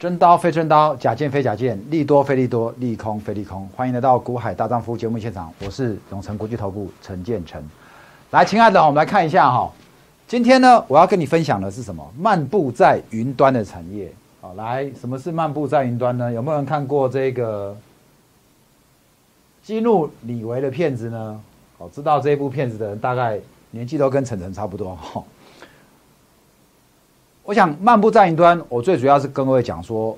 [0.00, 3.68] 真刀非真刀，假剑非假剑，利多非利多，利空非利空。
[3.76, 7.62] 欢迎来到股海大丈夫节目现场，我是永诚国际投顾陈建成。
[8.30, 9.70] 来，亲爱的，我们来看一下哈。
[10.26, 12.02] 今天呢，我要跟你分享的是什么？
[12.18, 14.10] 漫步在云端的产业。
[14.40, 16.32] 好，来，什么是漫步在云端呢？
[16.32, 17.76] 有没有人看过这个
[19.62, 21.38] 激怒李维的片子呢？
[21.76, 23.38] 哦，知道这部片子的人，大概
[23.70, 25.22] 年纪都跟晨晨差不多哈。
[27.50, 30.16] 我想漫步在云端，我最主要是跟各位讲说，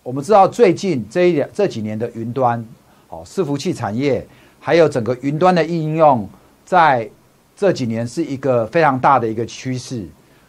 [0.00, 2.64] 我们知道最近这一两这几年的云端，
[3.08, 4.24] 哦，伺服器产业，
[4.60, 6.28] 还有整个云端的应用，
[6.64, 7.10] 在
[7.56, 10.06] 这几年是一个非常大的一个趋势。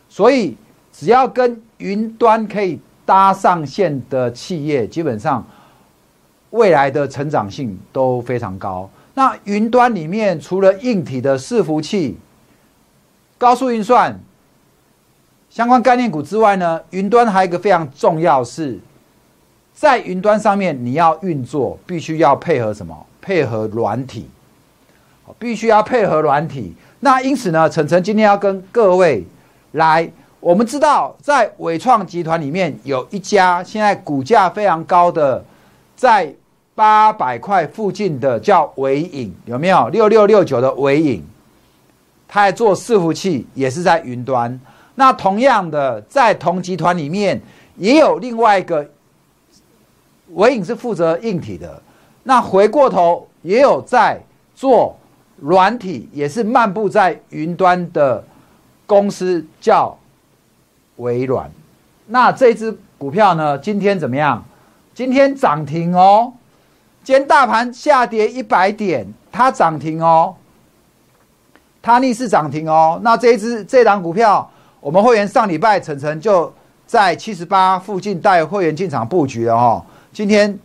[0.08, 0.56] 所以，
[0.92, 5.44] 只要跟云端可以搭上线的企业，基本上
[6.52, 8.88] 未来的成长性都非常高。
[9.16, 12.16] 那云端里面除了硬体的伺服器、
[13.40, 14.16] 高速运算。
[15.54, 18.80] 相关概念股之外呢，云端还有一个非常重要是，
[19.72, 23.06] 在云端上面你要运作，必须要配合什么？
[23.22, 24.28] 配合软体，
[25.38, 26.74] 必须要配合软体。
[27.02, 29.24] 那因此呢，晨晨今天要跟各位
[29.74, 35.46] 来，我们知道在伟创集团里面有一家现在股价非常高的，
[35.96, 36.34] 在
[36.74, 39.88] 八百块附近的叫伟影，有没有？
[39.90, 41.24] 六六六九的伟影，
[42.28, 44.60] 他在做伺服器，也是在云端。
[44.96, 47.42] 那同样的，在同集团里面
[47.78, 48.88] 也有另外一个，
[50.34, 51.82] 伟影是负责硬体的。
[52.22, 54.22] 那回过头也有在
[54.54, 54.96] 做
[55.38, 58.24] 软体，也是漫步在云端的
[58.86, 59.98] 公司，叫
[60.98, 61.50] 微软。
[62.06, 64.46] 那这只股票呢，今天怎么样？
[64.94, 66.32] 今天涨停哦。
[67.04, 70.36] 今天大盘下跌一百点，它涨停哦，
[71.82, 73.00] 它逆势涨停哦。
[73.04, 74.48] 那这一只这档股票。
[74.84, 76.52] 我们会员上礼拜晨晨就
[76.86, 80.60] 在七十八附近带会员进场布局了哈，今天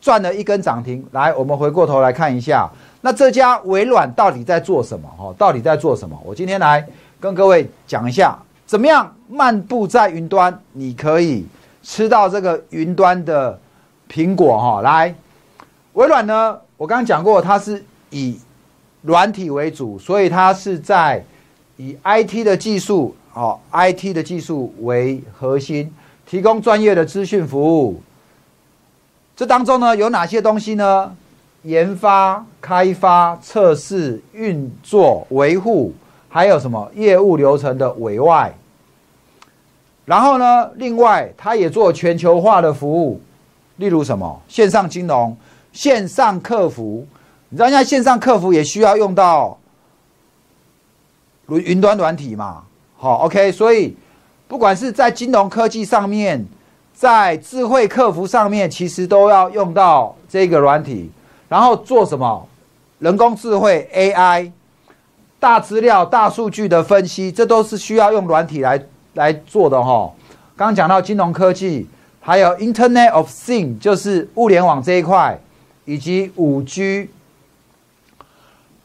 [0.00, 1.04] 赚了一根涨停。
[1.10, 5.08] 来，我们回过头来看一下，那这家微软到底在做什么？
[5.18, 6.16] 哈，到底在做什么？
[6.24, 6.86] 我今天来
[7.18, 11.44] 跟各位讲一下，怎么样漫步在云端，你可以
[11.82, 13.58] 吃到这个云端的
[14.08, 14.80] 苹果哈。
[14.80, 15.12] 来，
[15.94, 18.38] 微软呢，我刚刚讲过，它是以
[19.02, 21.24] 软体为主，所以它是在
[21.78, 23.16] 以 IT 的技术。
[23.32, 25.92] 好，IT 的技术为核心，
[26.26, 28.02] 提供专业的资讯服务。
[29.36, 31.14] 这当中呢，有哪些东西呢？
[31.62, 35.94] 研发、开发、测试、运作、维护，
[36.28, 38.52] 还有什么业务流程的委外。
[40.06, 43.20] 然后呢，另外它也做全球化的服务，
[43.76, 45.36] 例如什么线上金融、
[45.72, 47.06] 线上客服。
[47.50, 49.56] 你知道现在线上客服也需要用到
[51.48, 52.64] 云云端软体嘛？
[53.02, 53.96] 好，OK，所以
[54.46, 56.46] 不管是在金融科技上面，
[56.92, 61.10] 在智慧客服上面，其实都要用到这个软体，
[61.48, 62.46] 然后做什么？
[62.98, 64.52] 人工智慧 AI、
[65.38, 68.84] 大资料、大数据的分析，这都是需要用软体来
[69.14, 70.12] 来做的哈。
[70.54, 71.88] 刚刚讲到金融科技，
[72.20, 75.40] 还有 Internet of Thing，就是物联网这一块，
[75.86, 77.08] 以及五 G，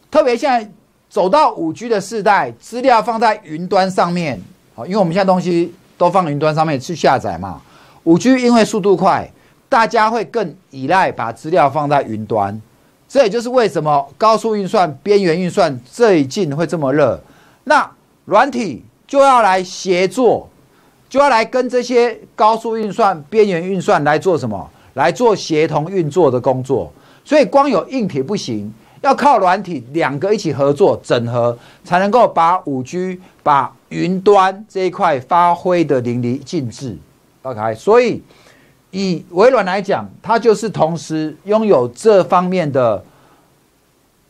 [0.10, 0.72] 特别现在。
[1.16, 4.38] 走到五 G 的时代，资料放在云端上面，
[4.76, 7.62] 好，因为我们现在东西都放云端上面去下载嘛。
[8.04, 9.26] 五 G 因为速度快，
[9.70, 12.62] 大家会更依赖把资料放在云端，
[13.08, 17.18] 这也就是为什么高速运算、边缘运算最近会这么热。
[17.64, 17.90] 那
[18.26, 20.50] 软体就要来协作，
[21.08, 24.70] 就要来跟这些高速运算、边缘运算来做什么？
[24.96, 26.92] 来做协同运作的工作。
[27.24, 28.70] 所以光有硬体不行。
[29.06, 36.98] 要靠软体两个一起合作整合，才能够把五 G、把云端这一块发挥的淋漓尽致。
[37.44, 38.24] OK，所以
[38.90, 43.04] 以微软来讲，它就是同时拥有这方面的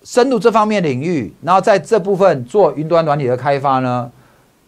[0.03, 4.11] 深入这方面领域，然后在这部分做云端软体的开发呢，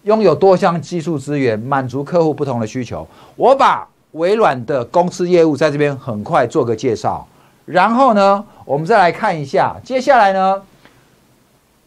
[0.04, 3.06] 拥有多项技术资源，满足客户不同的需求。
[3.36, 7.27] 我把微软的公司业务在这边很快做个介绍。
[7.68, 10.64] 然后呢，我们再来看一下，接下来呢，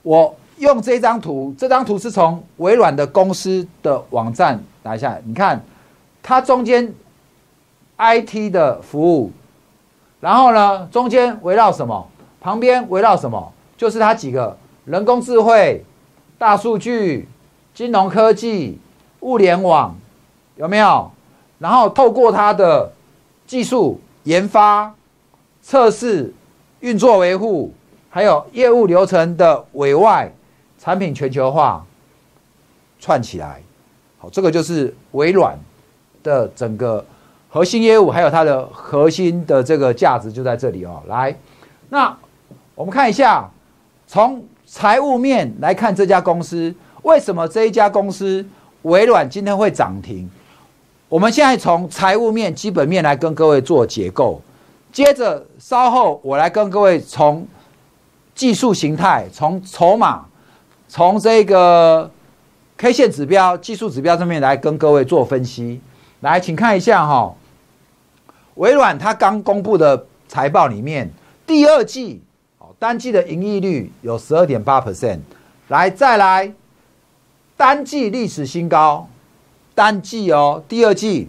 [0.03, 5.65] 我用这张图，这张图是从微软的公司的网站拿下来，你看，
[6.23, 6.93] 它中间
[7.97, 9.33] IT 的服务，
[10.21, 12.07] 然后呢，中间围绕什么？
[12.43, 13.51] 旁边围绕什么？
[13.79, 14.55] 就是它几个
[14.85, 15.83] 人工智慧、
[16.37, 17.27] 大数据、
[17.73, 18.79] 金融科技、
[19.21, 19.97] 物联网，
[20.57, 21.11] 有没有？
[21.59, 22.93] 然后透过它的
[23.47, 24.95] 技术研发。
[25.63, 26.33] 测试、
[26.81, 27.73] 运作、维护，
[28.09, 30.33] 还有业务流程的委外、
[30.79, 31.85] 产品全球化
[32.99, 33.61] 串起来，
[34.19, 35.59] 好，这个就是微软
[36.23, 37.05] 的整个
[37.49, 41.03] 核心业务还有它的核心的这个价值就在这里哦。
[41.07, 41.37] 来，
[41.89, 42.17] 那
[42.75, 43.51] 我们看一下，
[44.07, 48.45] 从财务面来看这家公司，为什么这一家公司
[48.83, 50.29] 微软今天会涨停？
[51.09, 54.41] 我们现在从财务面、基本面来跟各位做结构，
[54.93, 57.47] 接着稍后我来跟各位从
[58.35, 60.25] 技术形态、从筹码、
[60.89, 62.11] 从这个
[62.77, 65.81] K 线指标、技术指标上面来跟各位做分析。
[66.21, 67.35] 来，请看一下哈。
[68.55, 71.11] 微软它刚公布的财报里面，
[71.47, 72.23] 第二季
[72.59, 75.21] 哦单季的盈利率有十二点八 percent，
[75.69, 76.53] 来再来
[77.57, 79.09] 单季历史新高，
[79.75, 81.29] 单季哦第二季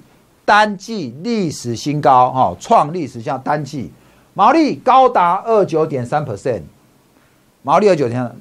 [0.52, 3.90] 单季历史新高哈创历史像单季
[4.34, 6.64] 毛利高达二九点三 percent，
[7.64, 8.36] 毛利二九点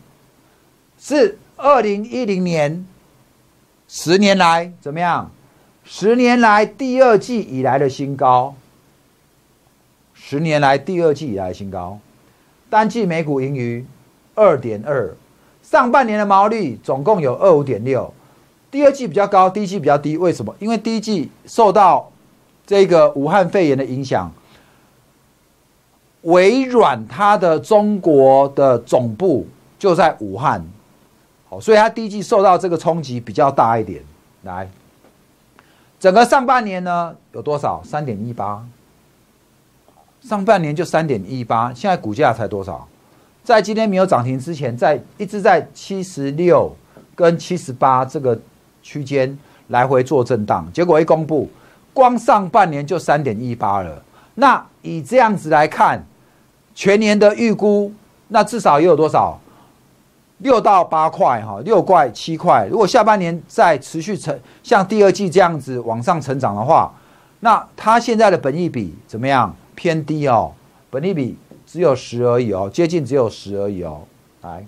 [0.98, 2.84] 是二零一零年
[3.86, 5.30] 十年来怎么样？
[5.84, 8.56] 十年来第二季以来的新高。
[10.12, 12.00] 十年来第二季以来新高，
[12.68, 13.86] 单季每股盈余
[14.34, 15.14] 二点二，
[15.62, 18.12] 上半年的毛利总共有二五点六，
[18.70, 20.54] 第二季比较高，第一季比较低，为什么？
[20.58, 22.10] 因为第一季受到
[22.66, 24.30] 这个武汉肺炎的影响，
[26.22, 29.46] 微软它的中国的总部
[29.78, 30.64] 就在武汉，
[31.48, 34.02] 好，所以它第一季受到这个冲击比较大一点。
[34.44, 34.70] 来，
[35.98, 37.82] 整个上半年呢有多少？
[37.84, 38.64] 三点一八。
[40.22, 42.86] 上半年就三点一八，现在股价才多少？
[43.42, 46.76] 在今天没有涨停之前，在一直在七十六
[47.14, 48.38] 跟七十八这个
[48.90, 49.38] 区间
[49.68, 50.66] 来回做震荡。
[50.72, 51.48] 结果一公布，
[51.94, 54.02] 光上半年就三点一八了。
[54.34, 56.04] 那以这样子来看，
[56.74, 57.92] 全年的预估，
[58.28, 59.38] 那至少也有多少？
[60.38, 62.66] 六到八块哈，六块七块。
[62.68, 66.92] 如果下半年再持续成像第二季这样子往上成长的话，
[67.40, 69.54] 那它现在的本益比怎么样？
[69.76, 70.52] 偏低哦，
[70.90, 74.02] 本益比只有十而已哦，接近只有十而已哦。
[74.42, 74.64] 来，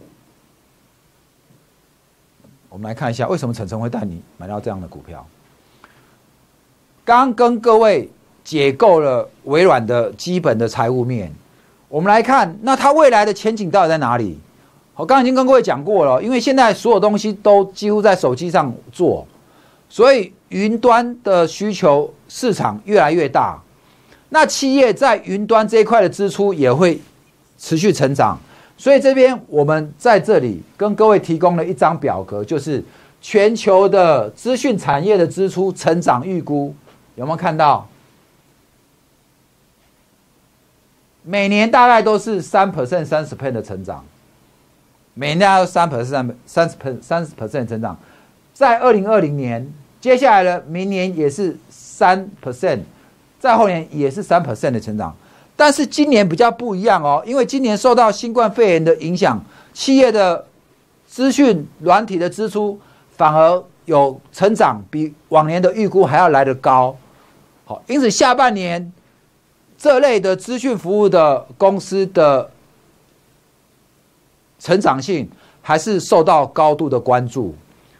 [2.72, 5.26] 我们来看一下，为什么陈晨会带你买到这样的股票？
[7.04, 8.08] 刚跟各位
[8.42, 11.30] 解构了微软的基本的财务面，
[11.90, 14.40] 我们来看，那它未来的前景到底在哪里？
[14.94, 19.26] 我刚刚已经跟各位讲过了，因为现在所有东西都几乎在手机上做，
[19.90, 23.60] 所以云端的需求市场越来越大。
[24.30, 26.98] 那企业在云端这一块的支出也会
[27.58, 28.38] 持续成长，
[28.82, 32.82] 所以这边我们在这里跟各位提供了一张表格，就是
[33.20, 36.74] 全球的资讯产业的支出成长预估，
[37.14, 37.88] 有没有看到？
[41.22, 44.04] 每年大概都是三 percent、三十 percent 的成长，
[45.14, 47.96] 每年都三 percent、三十 percent、三十 percent 成长，
[48.52, 49.64] 在二零二零年，
[50.00, 52.80] 接下来的明年也是三 percent。
[53.38, 55.16] 在后年也是三 percent 的成长，
[55.54, 59.40] 但是今年比较不一样哦，因为今年受到新冠肺炎的影响，
[59.72, 60.44] 企业的
[61.06, 66.96] 资讯软体的支出反而有成长，比往年的预估还要来得高。
[67.64, 68.92] 好，因此下半年
[69.76, 72.50] 这类的资讯服务的公司的
[74.58, 77.54] 成长性还是受到高度的关注。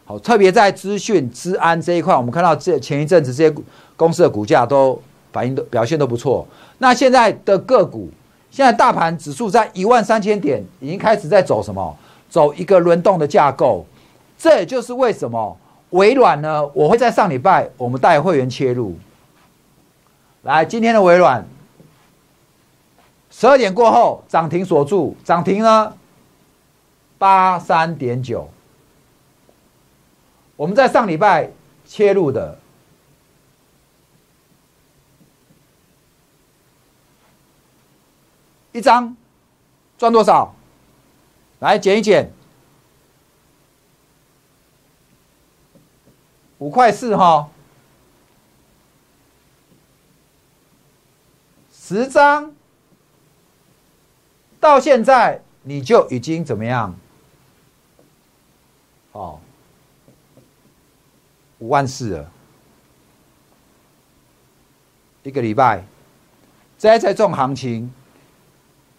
[0.05, 3.55] 好，特别在资讯、治安这一块，我们看到这前一阵子这些
[3.95, 5.01] 公司的股价都。
[5.33, 6.47] 反应都表现都不错。
[6.79, 8.11] 那现在的个股，
[8.51, 11.97] 现在大盘指数在一万三千点，已经开始在走什么？
[12.29, 13.85] 走一个轮动的架构。
[14.39, 15.57] 这也就是为什么
[15.91, 16.67] 微软呢？
[16.75, 18.97] 我会在上礼拜我们带会员切入。
[20.43, 21.47] 来，今天的微软，
[23.31, 25.93] 十二点过后涨停锁住，涨停呢
[27.19, 28.49] 八三点九。
[30.57, 31.51] 我们在上礼拜
[31.85, 32.59] 切入的。
[38.73, 39.17] 一张
[39.99, 40.55] 赚多少？
[41.61, 42.29] 来减一减，
[46.59, 47.49] 五块四哈。
[51.73, 52.53] 十张
[54.59, 56.99] 到现在你就已经怎么样？
[59.13, 59.39] 哦，
[61.59, 62.31] 五万四了，
[65.23, 65.85] 一个礼拜，
[66.79, 67.93] 在在这种行情。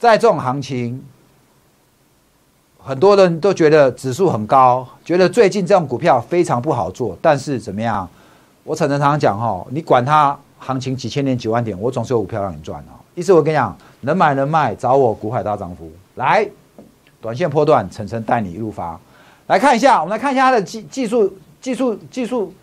[0.04, 1.02] 在这种行情，
[2.78, 7.18] 很多人都觉得指数很高，觉得最近这种股票非常不好做。
[7.22, 8.06] 但是怎么样？
[8.66, 13.00] 我常常常讲哈，你管它行情几千点、几万点，我总是有股票让你赚啊。
[13.16, 15.90] 意思我跟你讲，能买能卖，找我股海大涨幅。
[16.16, 16.46] 来，
[17.22, 19.00] 短线波段，晨晨带你一路发。
[19.48, 22.54] 来看一下，我们来看一下它的技技术、技术、技术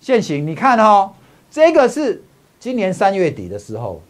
[0.00, 0.46] 线型。
[0.46, 1.10] 你看哦，
[1.50, 2.24] 这个是
[2.58, 4.00] 今年三月底的时候，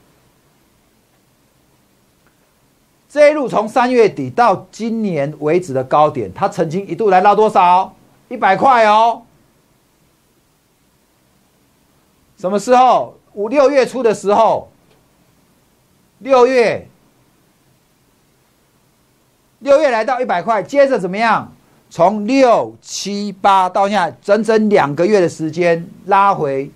[3.08, 7.94] 这一路从三月底到今年为止的高点，它曾经一度来到多少？
[8.28, 9.22] 一百块哦。
[12.36, 13.14] 什么时候？
[13.34, 14.68] 五六月初的时候，
[16.18, 16.88] 六月，
[19.60, 21.52] 六月来到一百块，接着怎么样？
[21.88, 26.68] 从六七八到现在，整整两个月的时间拉回，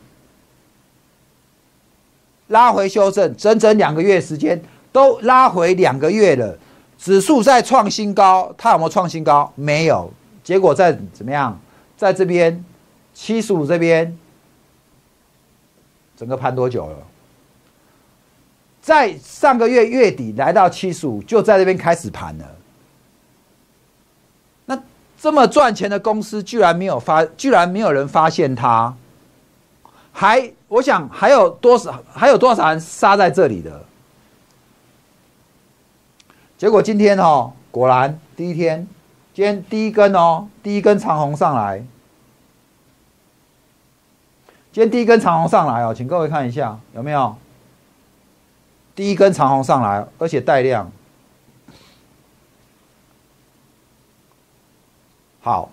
[2.46, 4.62] 拉回修正，整整两个月时间
[4.92, 6.56] 都拉回两个月了。
[6.98, 9.52] 指数在创新高，它有没有创新高？
[9.56, 10.12] 没有。
[10.44, 11.58] 结果在怎么样？
[11.96, 12.64] 在这边
[13.12, 14.16] 七十五这边，
[16.16, 16.96] 整个盘多久了？
[18.80, 22.44] 在上个月月底来到七十五，就在这边开始盘了。
[24.66, 24.80] 那
[25.20, 28.94] 这么赚钱的公司，居然没有发，居然没有人发现它，
[30.12, 33.84] 还我想还有多少还有多少人杀在这里的？
[36.62, 38.86] 结果今天哦，果然第一天，
[39.34, 41.84] 今天第一根哦，第一根长红上来，
[44.70, 47.34] 今天第一根长红上来哦，请各位看一下有没有？
[48.94, 50.88] 第一根长红上来，而且带量。
[55.40, 55.68] 好，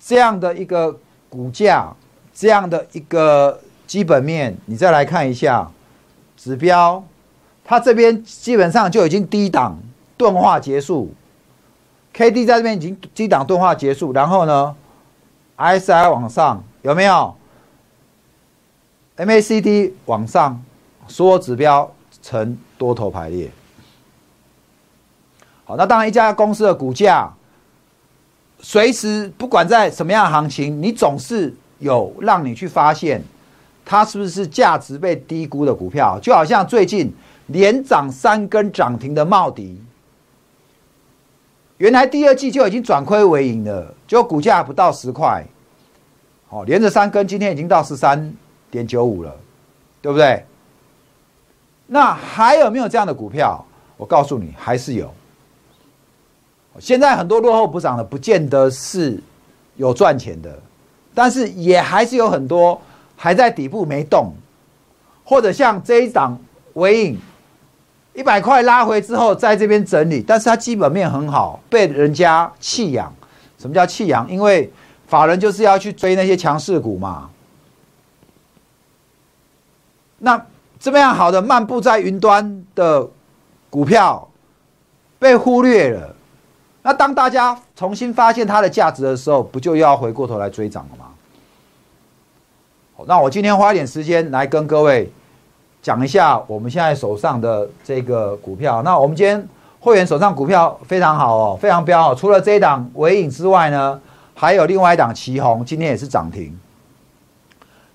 [0.00, 1.94] 这样的一个股价，
[2.32, 5.70] 这样的一个基本面，你再来看一下
[6.38, 7.04] 指标，
[7.64, 9.78] 它这边基本上就已经低档
[10.16, 11.12] 钝化结束
[12.12, 14.74] ，K D 在这边已经低档钝化结束，然后呢
[15.56, 17.34] ，S I 往上有没有
[19.16, 20.62] ？M A C D 往上，
[21.08, 21.92] 所有指标
[22.22, 23.50] 呈多头排列。
[25.64, 27.32] 好，那当然一家公司的股价。
[28.64, 33.20] 随时不管在什么样的行情，你总是有让你去发现，
[33.84, 36.16] 它是不是价值被低估的股票。
[36.22, 37.12] 就好像最近
[37.52, 39.78] 连涨三根涨停的茂迪，
[41.76, 45.44] 原来第二季就已经转亏为盈了，就股价不到十块，
[46.48, 48.32] 哦，连着三根，今天已经到十三
[48.70, 49.36] 点九五了，
[50.00, 50.44] 对不对？
[51.86, 53.64] 那还有没有这样的股票？
[53.98, 55.12] 我告诉你，还是有。
[56.78, 59.20] 现在很多落后补涨的，不见得是
[59.76, 60.58] 有赚钱的，
[61.12, 62.80] 但是也还是有很多
[63.14, 64.32] 还在底部没动，
[65.22, 66.38] 或者像这一档
[66.74, 67.18] 尾影
[68.14, 73.12] 一百块拉回之后，在这边整理，但是它基本面很好，被人家弃养。
[73.58, 74.28] 什么叫弃养？
[74.30, 74.70] 因为
[75.06, 77.30] 法人就是要去追那些强势股嘛。
[80.18, 80.44] 那
[80.78, 83.08] 这么样好的漫步在云端的
[83.70, 84.28] 股票
[85.18, 86.14] 被忽略了。
[86.82, 91.06] 那当大家重新发现它的价值的时候，不就要回过头来追涨了吗？
[93.06, 95.10] 那我今天花一点时间来跟各位
[95.82, 98.80] 讲一下我们现在手上的这个股票。
[98.82, 99.46] 那我们今天
[99.80, 102.14] 会员手上股票非常好哦，非常标。
[102.14, 104.00] 除了这一档尾影之外呢，
[104.34, 106.56] 还有另外一档旗红，今天也是涨停。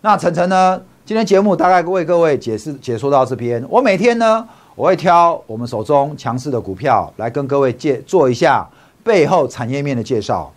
[0.01, 3.65] 那晨晨呢，今天节目大概为各位解释解说到这边。
[3.69, 8.67] 我每天呢，我会挑我们手中强势的股票来跟各位介做一下。
[9.03, 10.51] 背后产业面的介绍，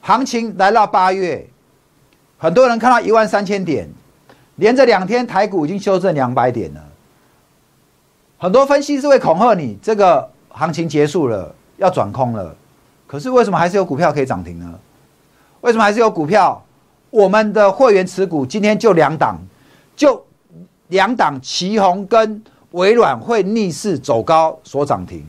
[0.00, 1.48] 行情来到八月，
[2.36, 3.88] 很多人看到一万三千点，
[4.56, 6.84] 连着两天台股已经修正两百点了。
[8.38, 12.54] 很多分析师会恐吓你，这个行情结束了，要转空了。
[13.06, 14.78] 可是为什么还是有股票可以涨停呢？
[15.60, 16.62] 为什么还是有股票？
[17.10, 19.38] 我们的会员持股今天就两档，
[19.94, 20.22] 就
[20.88, 22.42] 两档，旗宏跟
[22.72, 25.24] 微软会逆势走高所涨停，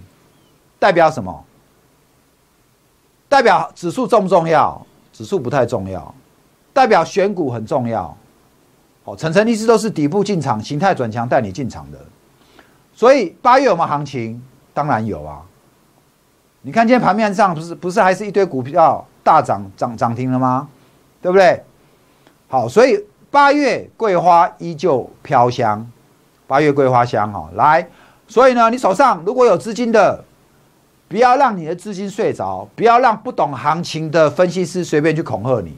[0.79, 1.45] 代表什么？
[3.29, 4.85] 代表指数重不重要？
[5.13, 6.13] 指数不太重要。
[6.73, 8.17] 代表选股很重要。
[9.05, 11.97] 哦，层层一直都是底部进场，形态转强带你进场的。
[12.93, 14.43] 所以八月有没有行情？
[14.73, 15.41] 当然有啊。
[16.61, 20.67] 你看今天盘面上不是不是还是一堆股票大涨涨涨停了吗？
[21.21, 21.63] 对不对？
[22.49, 22.99] 好，所以
[23.31, 25.89] 八月桂花依旧飘香。
[26.47, 27.87] 八月桂花香哦，来，
[28.27, 30.23] 所以呢，你手上如果有资金的。
[31.07, 35.77] 不要让你的资金睡着，不要让不懂行情的分析师随便去恐吓你。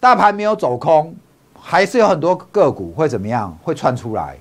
[0.00, 1.14] 大盘没有走空，
[1.68, 3.52] 还是有很多个股会怎么样？
[3.60, 4.36] 会窜出来。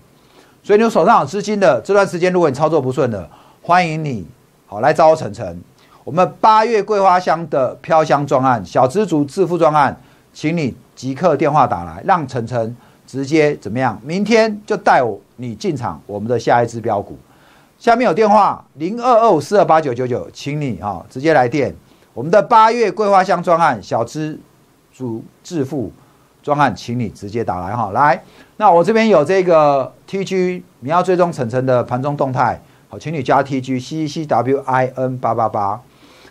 [0.62, 3.28] 所以你手上有资金的这段时间，如果你操作不顺的，
[3.64, 4.28] 欢迎你
[4.68, 5.60] 好来找我晨晨。
[6.04, 10.00] 我们八月桂花香的飘香专案、小资族致富专案，
[10.36, 12.78] 请你即刻电话打来，让晨晨
[13.08, 14.00] 直接怎么样？
[14.04, 17.18] 明天就带我你进场我们的下一支标股。
[17.80, 21.76] 下面有电话零二二五四二八九九九，请你啊直接来电。
[22.14, 24.40] 我们的八月桂花香专案小资
[24.96, 25.92] 主致富
[26.46, 27.90] 专案，请你直接打来哈。
[27.90, 28.22] 来，
[28.58, 35.82] 那我这边有这个 TG，你要追踪晨晨的盘中动态，好，请你加 TG C C W I N 八八八。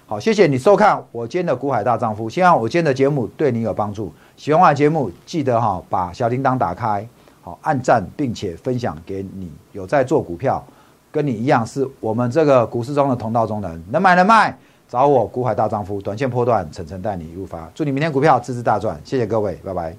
[0.07, 4.15] 好，谢谢你收看我今天的股海大丈夫，希望我今天的节目对你有帮助。
[4.37, 7.05] 喜欢我的节目，记得哈把小铃铛打开，
[7.43, 10.65] 好按赞，并且分享给你有在做股票，
[11.11, 14.57] 跟你一样是我们这个股市中的同道中人，能买能卖，
[14.95, 19.93] 找我股海大丈夫，短线波段，晨晨带你入发，祝你明天股票支支大赚，谢谢各位，拜拜。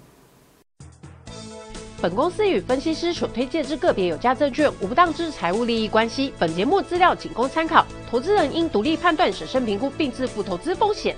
[2.01, 6.33] 本公司与分析师所推荐之个别有价证券无不当之财务利益关系。
[6.39, 11.13] 本节目资料仅供参考，投资人应独立判断、审慎评估并自负投资风险。